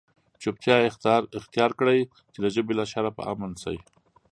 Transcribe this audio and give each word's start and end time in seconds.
چوپتیا 0.41 0.75
اختیار 1.39 1.71
کړئ! 1.79 1.99
چي 2.33 2.39
د 2.43 2.47
ژبي 2.55 2.73
له 2.79 2.85
شره 2.91 3.09
په 3.17 3.21
امن 3.31 3.51
سئ. 3.63 3.77